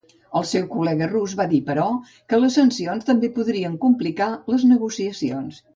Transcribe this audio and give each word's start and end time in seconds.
El 0.37 0.45
seu 0.51 0.63
col·lega 0.71 1.09
rus 1.11 1.35
va 1.41 1.47
dir, 1.51 1.59
però, 1.67 1.85
que 2.33 2.41
les 2.41 2.59
sancions 2.61 3.09
també 3.11 3.33
podrien 3.39 3.79
complicar 3.89 4.31
les 4.55 4.69
negociacions. 4.77 5.67